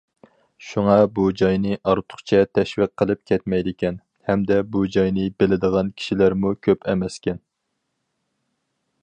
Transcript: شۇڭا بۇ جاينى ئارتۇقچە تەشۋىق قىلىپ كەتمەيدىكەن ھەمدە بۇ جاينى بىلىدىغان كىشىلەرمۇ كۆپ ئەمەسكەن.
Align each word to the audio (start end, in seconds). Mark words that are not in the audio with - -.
شۇڭا 0.67 0.93
بۇ 1.17 1.25
جاينى 1.41 1.75
ئارتۇقچە 1.91 2.39
تەشۋىق 2.59 2.93
قىلىپ 3.01 3.21
كەتمەيدىكەن 3.33 4.01
ھەمدە 4.31 4.59
بۇ 4.77 4.83
جاينى 4.97 5.27
بىلىدىغان 5.43 5.93
كىشىلەرمۇ 6.01 6.55
كۆپ 6.71 6.91
ئەمەسكەن. 6.95 7.41